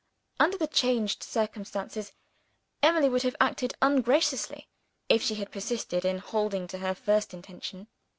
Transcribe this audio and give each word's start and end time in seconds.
Under 0.39 0.57
the 0.57 0.65
changed 0.65 1.21
circumstances, 1.21 2.11
Emily 2.81 3.07
would 3.07 3.21
have 3.21 3.35
acted 3.39 3.75
ungraciously 3.83 4.67
if 5.09 5.21
she 5.21 5.35
had 5.35 5.51
persisted 5.51 6.05
in 6.05 6.17
holding 6.17 6.65
to 6.69 6.79
her 6.79 6.95
first 6.95 7.35
intention. 7.35 7.85